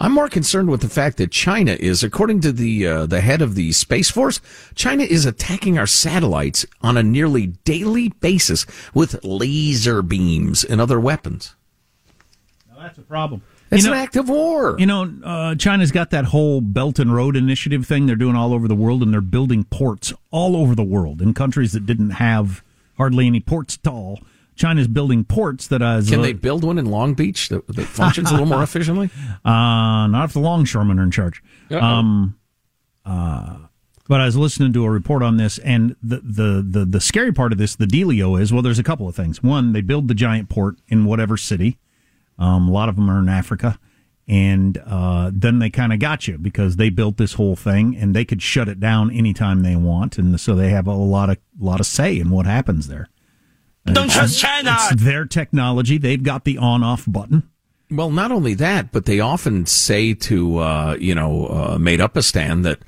[0.00, 3.42] I'm more concerned with the fact that China is, according to the uh, the head
[3.42, 4.40] of the Space Force,
[4.76, 11.00] China is attacking our satellites on a nearly daily basis with laser beams and other
[11.00, 11.56] weapons.
[12.70, 13.42] Now that's a problem.
[13.70, 14.76] It's You know- an act of war.
[14.78, 18.52] You know, uh, China's got that whole Belt and Road Initiative thing they're doing all
[18.52, 22.10] over the world, and they're building ports all over the world in countries that didn't
[22.10, 22.62] have
[22.96, 24.20] hardly any ports at all.
[24.54, 28.30] China's building ports that as Can they build one in Long Beach that, that functions
[28.30, 29.10] a little more efficiently?
[29.44, 31.42] Uh, not if the longshoremen are in charge.
[31.70, 31.78] Uh-oh.
[31.78, 32.38] Um,
[33.04, 33.56] uh,
[34.08, 37.32] but I was listening to a report on this, and the, the, the, the scary
[37.32, 39.42] part of this, the dealio is, well, there's a couple of things.
[39.42, 41.78] One, they build the giant port in whatever city.
[42.38, 43.78] Um, a lot of them are in Africa.
[44.28, 48.14] And uh, then they kind of got you because they built this whole thing, and
[48.14, 51.38] they could shut it down anytime they want, and so they have a lot of
[51.60, 53.08] lot of say in what happens there.
[53.84, 54.76] Don't It's- trust China.
[54.90, 55.96] It's their technology.
[55.96, 57.44] They've got the on-off button.
[57.88, 62.16] Well, not only that, but they often say to uh, you know uh, Made Up
[62.16, 62.80] a Stand that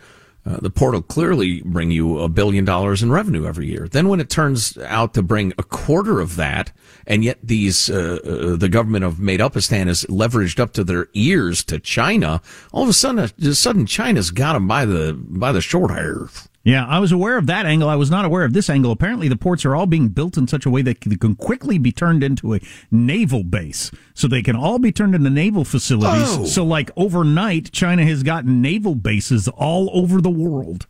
[0.49, 3.87] uh, the port will clearly bring you a billion dollars in revenue every year.
[3.87, 6.73] Then, when it turns out to bring a quarter of that,
[7.07, 11.09] and yet these uh, uh, the government of Made Up is leveraged up to their
[11.13, 12.41] ears to China,
[12.73, 16.49] all of a sudden, a sudden China's got them by the by the short hairs.
[16.69, 17.89] Yeah, I was aware of that angle.
[17.89, 18.93] I was not aware of this angle.
[18.93, 21.79] Apparently, the ports are all being built in such a way that they can quickly
[21.79, 23.91] be turned into a naval base.
[24.13, 26.29] So they can all be turned into naval facilities.
[26.29, 26.45] Oh.
[26.45, 30.87] So, like overnight, China has gotten naval bases all over the world.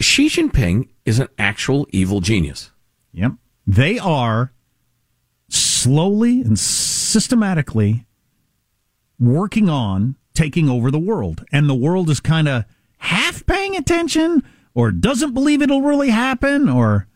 [0.00, 2.70] Xi Jinping is an actual evil genius.
[3.12, 3.32] Yep.
[3.66, 4.52] They are
[5.48, 8.06] slowly and systematically
[9.18, 11.44] working on taking over the world.
[11.50, 12.66] And the world is kind of
[12.98, 14.42] half paying attention
[14.74, 17.06] or doesn't believe it'll really happen or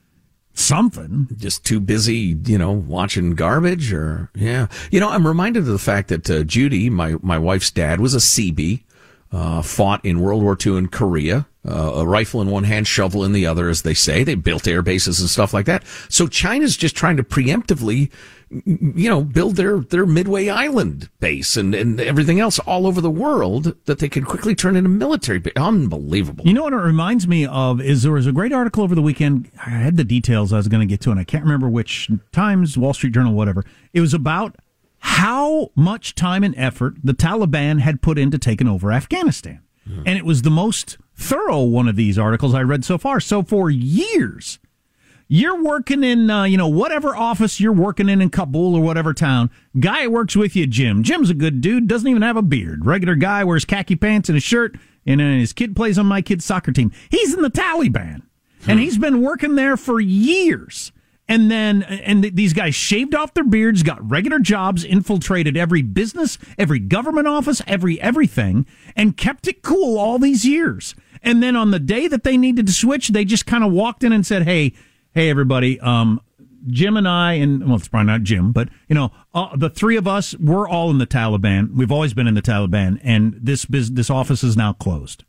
[0.55, 1.29] something.
[1.37, 4.69] Just too busy, you know, watching garbage or, yeah.
[4.91, 8.15] You know, I'm reminded of the fact that uh, Judy, my, my wife's dad, was
[8.15, 8.85] a Seabee,
[9.33, 13.25] uh, fought in World War II in Korea, uh, a rifle in one hand, shovel
[13.25, 14.25] in the other, as they say.
[14.25, 15.85] They built air bases and stuff like that.
[16.09, 18.11] So China's just trying to preemptively,
[18.51, 23.11] you know, build their, their Midway Island base and, and everything else all over the
[23.11, 25.41] world that they can quickly turn into military.
[25.55, 26.45] Unbelievable.
[26.45, 29.03] You know what it reminds me of is there was a great article over the
[29.03, 29.51] weekend.
[29.65, 32.11] I had the details I was going to get to, and I can't remember which
[32.33, 33.65] Times, Wall Street Journal, whatever.
[33.93, 34.57] It was about
[34.99, 39.61] how much time and effort the Taliban had put into taking over Afghanistan.
[39.87, 40.03] Hmm.
[40.07, 43.21] And it was the most thorough one of these articles I read so far.
[43.21, 44.59] So for years,
[45.33, 49.15] you're working in, uh, you know, whatever office you're working in in Kabul or whatever
[49.15, 49.49] town.
[49.79, 51.05] Guy works with you, Jim.
[51.05, 51.87] Jim's a good dude.
[51.87, 52.85] Doesn't even have a beard.
[52.85, 54.75] Regular guy wears khaki pants and a shirt,
[55.07, 56.91] and uh, his kid plays on my kid's soccer team.
[57.11, 58.23] He's in the Taliban,
[58.67, 60.91] and he's been working there for years.
[61.29, 65.83] And then, and th- these guys shaved off their beards, got regular jobs, infiltrated every
[65.83, 68.67] business, every government office, every everything,
[68.97, 70.97] and kept it cool all these years.
[71.23, 74.03] And then on the day that they needed to switch, they just kind of walked
[74.03, 74.75] in and said, "Hey,
[75.15, 76.21] hey, everybody, um,
[76.67, 79.97] Jim and I, and well, it's probably not Jim, but you know, uh, the three
[79.97, 81.75] of us, we're all in the Taliban.
[81.75, 85.25] We've always been in the Taliban, and this biz- this office is now closed."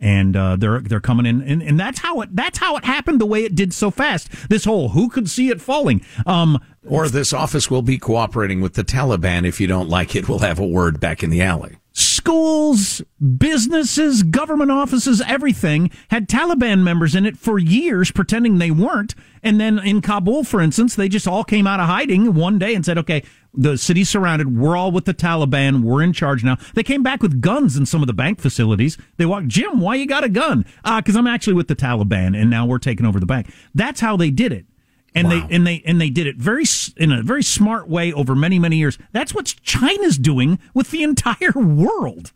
[0.00, 3.20] And uh, they're they're coming in, and, and that's how it that's how it happened.
[3.20, 4.48] The way it did so fast.
[4.48, 6.04] This whole who could see it falling.
[6.26, 9.46] Um, or this office will be cooperating with the Taliban.
[9.46, 11.76] If you don't like it, we'll have a word back in the alley
[12.22, 13.02] schools,
[13.36, 19.16] businesses, government offices, everything had Taliban members in it for years, pretending they weren't.
[19.42, 22.76] And then in Kabul, for instance, they just all came out of hiding one day
[22.76, 24.56] and said, okay, the city's surrounded.
[24.56, 25.82] We're all with the Taliban.
[25.82, 26.58] We're in charge now.
[26.74, 28.96] They came back with guns in some of the bank facilities.
[29.16, 30.64] They walked, Jim, why you got a gun?
[30.84, 33.52] Ah, uh, because I'm actually with the Taliban and now we're taking over the bank.
[33.74, 34.66] That's how they did it
[35.14, 35.46] and wow.
[35.48, 36.64] they and they and they did it very
[36.96, 38.98] in a very smart way over many many years.
[39.12, 42.32] That's what China's doing with the entire world.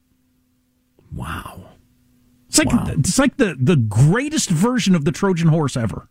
[1.13, 1.71] Wow.
[2.49, 2.87] It's like wow.
[2.89, 6.09] it's like the the greatest version of the Trojan horse ever.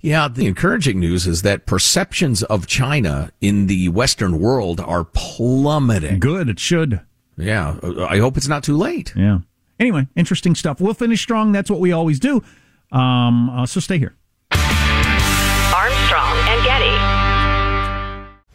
[0.00, 6.18] Yeah, the encouraging news is that perceptions of China in the Western world are plummeting.
[6.18, 7.00] Good, it should.
[7.36, 7.76] Yeah,
[8.08, 9.12] I hope it's not too late.
[9.14, 9.38] Yeah.
[9.78, 10.80] Anyway, interesting stuff.
[10.80, 11.52] We'll finish strong.
[11.52, 12.42] That's what we always do.
[12.90, 14.16] Um, uh, so stay here.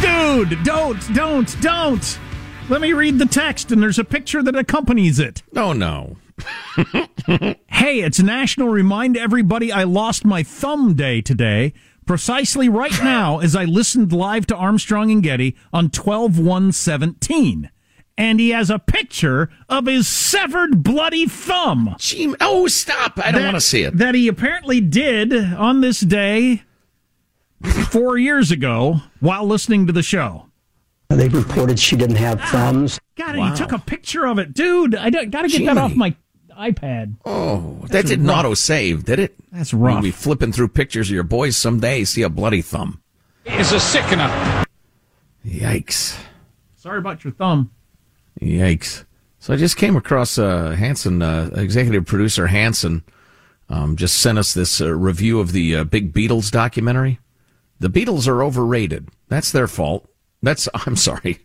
[0.00, 2.18] Dude, don't, don't, don't.
[2.68, 5.42] Let me read the text, and there's a picture that accompanies it.
[5.56, 6.16] Oh, no.
[7.26, 11.72] hey, it's National Remind Everybody I Lost My Thumb Day today,
[12.04, 17.70] precisely right now as I listened live to Armstrong and Getty on 12 1 17.
[18.18, 21.94] and he has a picture of his severed bloody thumb.
[21.98, 23.18] Gee, oh, stop.
[23.18, 23.96] I don't That- want to see it.
[23.96, 26.62] That he apparently did on this day
[27.90, 30.46] four years ago while listening to the show.
[31.08, 32.98] They reported she didn't have thumbs.
[33.16, 33.50] God, Wow.
[33.50, 34.52] he took a picture of it.
[34.54, 36.14] Dude, I got to get that off my
[36.58, 37.14] iPad.
[37.24, 38.38] Oh, that didn't rough.
[38.38, 39.34] auto save, did it?
[39.52, 39.94] That's rough.
[39.94, 43.00] You'll be flipping through pictures of your boys someday, see a bloody thumb.
[43.44, 44.64] Is a sickener.
[45.46, 46.18] Yikes.
[46.76, 47.70] Sorry about your thumb.
[48.40, 49.04] Yikes.
[49.38, 53.04] So I just came across uh, Hanson, uh, executive producer Hanson,
[53.68, 57.20] um, just sent us this uh, review of the uh, Big Beatles documentary.
[57.78, 59.08] The Beatles are overrated.
[59.28, 60.08] That's their fault.
[60.42, 61.44] That's, I'm sorry.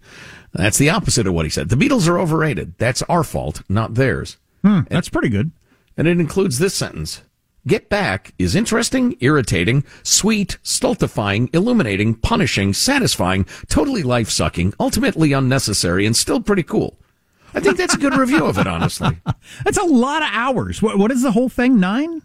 [0.53, 1.69] That's the opposite of what he said.
[1.69, 2.77] The Beatles are overrated.
[2.77, 4.37] That's our fault, not theirs.
[4.63, 5.51] Hmm, that's pretty good.
[5.97, 7.21] And it includes this sentence.
[7.67, 16.05] Get Back is interesting, irritating, sweet, stultifying, illuminating, punishing, satisfying, totally life sucking, ultimately unnecessary,
[16.07, 16.97] and still pretty cool.
[17.53, 19.19] I think that's a good review of it, honestly.
[19.65, 20.81] That's a lot of hours.
[20.81, 21.81] What, what is the whole thing?
[21.81, 22.21] Nine?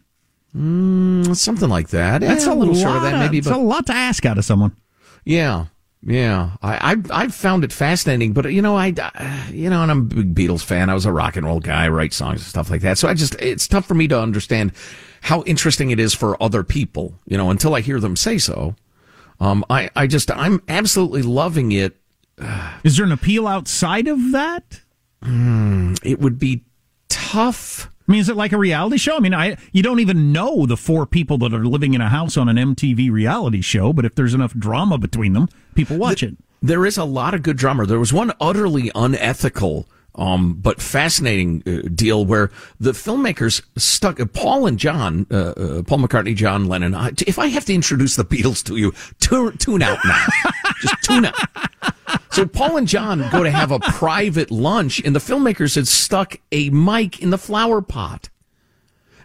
[0.56, 2.20] Mm, something like that.
[2.22, 3.38] That's Eh, a, little short of that, maybe.
[3.38, 4.74] It's But a lot to ask out of someone.
[5.24, 5.66] yeah,
[6.02, 6.50] yeah.
[6.62, 9.98] I, I I found it fascinating, but you know, I uh, you know, and I'm
[10.00, 10.88] a big Beatles fan.
[10.88, 12.96] I was a rock and roll guy, write songs and stuff like that.
[12.98, 14.72] So I just it's tough for me to understand
[15.22, 17.14] how interesting it is for other people.
[17.26, 18.76] You know, until I hear them say so.
[19.40, 21.96] Um, I I just I'm absolutely loving it.
[22.84, 24.80] Is there an appeal outside of that?
[25.22, 26.64] Mm, it would be
[27.08, 27.90] tough.
[28.08, 29.16] I mean, is it like a reality show?
[29.16, 32.08] I mean, I you don't even know the four people that are living in a
[32.08, 36.22] house on an MTV reality show, but if there's enough drama between them, people watch
[36.22, 36.36] it.
[36.62, 37.84] There is a lot of good drama.
[37.84, 42.50] There was one utterly unethical, um, but fascinating uh, deal where
[42.80, 46.94] the filmmakers stuck Paul and John, uh, uh, Paul McCartney, John Lennon.
[46.94, 50.26] I, if I have to introduce the Beatles to you, tune, tune out now.
[50.80, 51.34] Just tune out.
[52.30, 56.36] So Paul and John go to have a private lunch, and the filmmakers had stuck
[56.50, 58.30] a mic in the flower pot.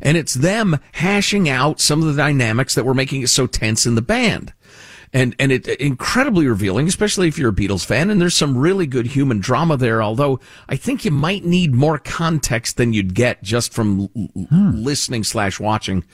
[0.01, 3.85] And it's them hashing out some of the dynamics that were making it so tense
[3.85, 4.53] in the band.
[5.13, 8.09] And, and it incredibly revealing, especially if you're a Beatles fan.
[8.09, 10.39] And there's some really good human drama there, although
[10.69, 14.37] I think you might need more context than you'd get just from l-
[14.73, 16.05] listening slash watching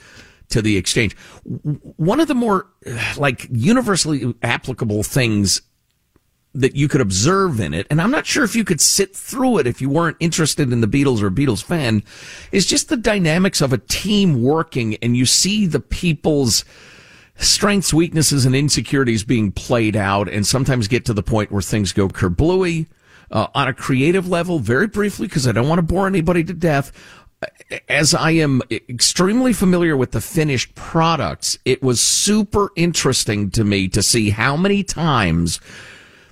[0.48, 1.16] to the exchange.
[1.44, 5.62] One of the more uh, like universally applicable things
[6.54, 9.58] that you could observe in it, and I'm not sure if you could sit through
[9.58, 12.02] it if you weren't interested in the Beatles or a Beatles fan,
[12.50, 16.64] is just the dynamics of a team working and you see the people's
[17.38, 21.92] strengths, weaknesses, and insecurities being played out and sometimes get to the point where things
[21.92, 22.86] go kerblooey.
[23.30, 26.54] Uh, on a creative level, very briefly, because I don't want to bore anybody to
[26.54, 26.92] death,
[27.88, 33.88] as I am extremely familiar with the finished products, it was super interesting to me
[33.88, 35.60] to see how many times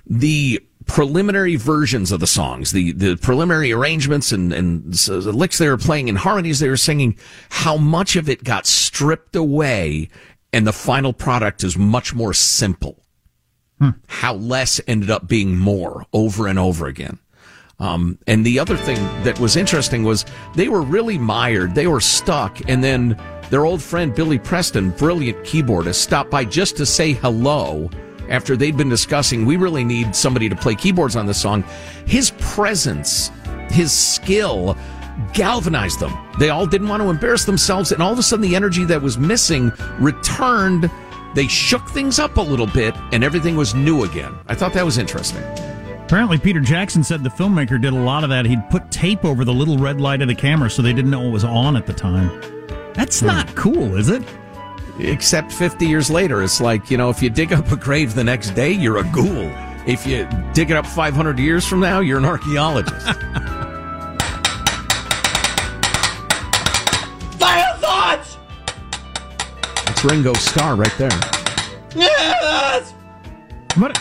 [0.05, 5.69] the preliminary versions of the songs, the, the preliminary arrangements and, and the licks they
[5.69, 7.17] were playing and harmonies they were singing,
[7.49, 10.09] how much of it got stripped away
[10.53, 13.03] and the final product is much more simple.
[14.07, 17.19] How less ended up being more over and over again.
[17.79, 20.25] Um, and the other thing that was interesting was
[20.55, 21.75] they were really mired.
[21.75, 22.67] They were stuck.
[22.67, 23.21] And then
[23.51, 27.89] their old friend Billy Preston, brilliant keyboardist, stopped by just to say hello
[28.29, 31.63] after they'd been discussing, we really need somebody to play keyboards on this song.
[32.05, 33.31] His presence,
[33.69, 34.77] his skill
[35.33, 36.13] galvanized them.
[36.39, 37.91] They all didn't want to embarrass themselves.
[37.91, 40.89] And all of a sudden, the energy that was missing returned.
[41.35, 44.35] They shook things up a little bit and everything was new again.
[44.47, 45.43] I thought that was interesting.
[46.07, 48.45] Apparently, Peter Jackson said the filmmaker did a lot of that.
[48.45, 51.27] He'd put tape over the little red light of the camera so they didn't know
[51.27, 52.29] it was on at the time.
[52.93, 53.27] That's hmm.
[53.27, 54.23] not cool, is it?
[54.99, 58.23] Except 50 years later, it's like, you know, if you dig up a grave the
[58.23, 59.51] next day, you're a ghoul.
[59.85, 63.05] If you dig it up 500 years from now, you're an archaeologist.
[69.97, 71.09] That's Ringo Starr right there.
[71.95, 72.91] Yes!
[73.77, 73.99] What?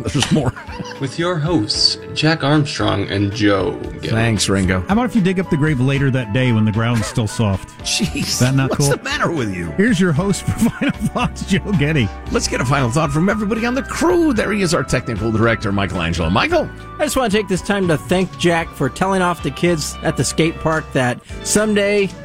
[0.00, 0.50] There's more.
[0.98, 3.78] With your hosts, Jack Armstrong and Joe.
[3.82, 4.08] Getty.
[4.08, 4.80] Thanks, Ringo.
[4.80, 7.26] How about if you dig up the grave later that day when the ground's still
[7.26, 7.68] soft?
[7.84, 8.16] Jeez.
[8.16, 8.96] Is that not what's cool?
[8.96, 9.66] the matter with you?
[9.72, 12.08] Here's your host for Final Thoughts, Joe Getty.
[12.32, 14.32] Let's get a final thought from everybody on the crew.
[14.32, 16.30] There he is, our technical director, Michelangelo.
[16.30, 16.66] Michael.
[16.98, 19.96] I just want to take this time to thank Jack for telling off the kids
[20.02, 22.23] at the skate park that someday w-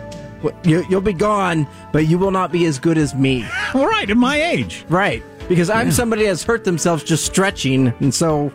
[0.63, 3.45] you, you'll be gone, but you will not be as good as me.
[3.73, 4.85] All right, at my age.
[4.89, 5.23] Right.
[5.47, 5.93] Because I'm Yeah.
[5.93, 8.51] somebody that's hurt themselves just stretching, and so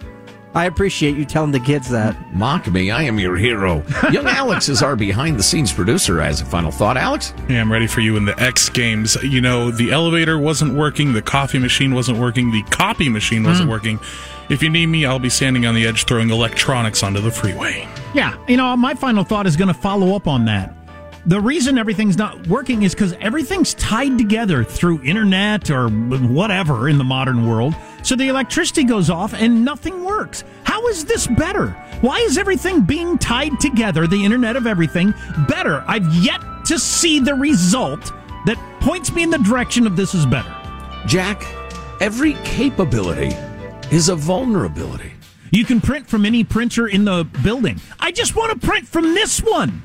[0.55, 2.17] I appreciate you telling the kids that.
[2.33, 3.83] Mock me, I am your hero.
[4.13, 6.21] Young Alex is our behind the scenes producer.
[6.21, 7.35] As a final thought, Alex?
[7.49, 9.17] Yeah, I'm ready for you in the X Games.
[9.25, 13.67] You know, the elevator wasn't working, the coffee machine wasn't working, the copy machine wasn't
[13.67, 13.73] hmm.
[13.73, 14.01] working.
[14.49, 17.89] If you need me, I'll be standing on the edge throwing electronics onto the freeway.
[18.15, 20.73] Yeah, you know, my final thought is going to follow up on that.
[21.27, 26.99] The reason everything's not working is because everything's tied together through internet or whatever in
[26.99, 27.75] the modern world.
[28.03, 30.45] So the electricity goes off and nothing works.
[30.65, 31.71] How is this better?
[32.03, 35.15] Why is everything being tied together, the internet of everything,
[35.49, 35.83] better?
[35.87, 38.13] I've yet to see the result
[38.45, 40.55] that points me in the direction of this is better.
[41.07, 41.43] Jack,
[42.03, 43.35] every capability
[43.91, 45.15] is a vulnerability.
[45.51, 47.81] You can print from any printer in the building.
[47.99, 49.81] I just want to print from this one.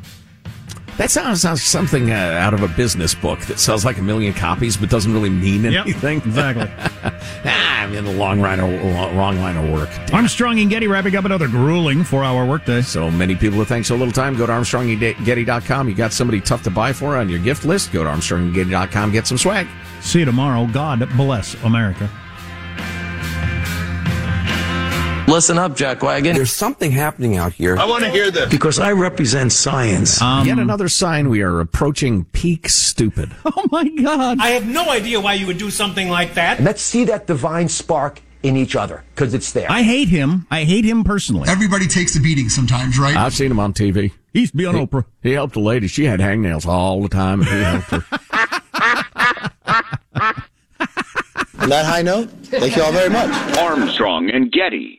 [0.99, 4.33] That sounds like something uh, out of a business book that sells like a million
[4.33, 6.17] copies but doesn't really mean Yep, anything.
[6.17, 6.69] exactly.
[7.45, 8.69] ah, I'm in the long line of,
[9.15, 9.89] wrong line of work.
[10.11, 12.81] Armstrong and Getty wrapping up another grueling four hour workday.
[12.81, 14.35] So many people that think so little time.
[14.35, 15.87] Go to ArmstrongandGetty.com.
[15.87, 17.93] You got somebody tough to buy for on your gift list.
[17.93, 19.11] Go to ArmstrongandGetty.com.
[19.13, 19.67] Get some swag.
[20.01, 20.67] See you tomorrow.
[20.67, 22.09] God bless America.
[25.29, 26.35] Listen up, Jack Wagon.
[26.35, 27.77] There's something happening out here.
[27.77, 28.49] I wanna hear this.
[28.49, 30.21] Because I represent science.
[30.21, 33.31] Um, Yet another sign we are approaching peak stupid.
[33.61, 34.39] Oh my God.
[34.39, 36.61] I have no idea why you would do something like that.
[36.61, 39.69] Let's see that divine spark in each other, because it's there.
[39.69, 40.47] I hate him.
[40.49, 41.49] I hate him personally.
[41.49, 43.15] Everybody takes a beating sometimes, right?
[43.15, 44.13] I've seen him on TV.
[44.33, 45.05] He used to be on he, Oprah.
[45.21, 45.87] He helped a lady.
[45.87, 48.05] She had hangnails all the time, and he helped her.
[51.59, 53.29] On that high note, thank you all very much.
[53.57, 54.98] Armstrong and Getty.